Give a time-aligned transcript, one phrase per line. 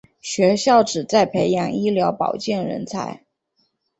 [0.19, 3.23] 学校旨在培养医疗保健人才。